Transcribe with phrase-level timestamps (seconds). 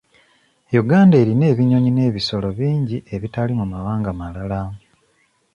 [0.81, 4.61] Uganda erina ebinyonyi n'ebisolo bingi ebitali mu mawanga malala.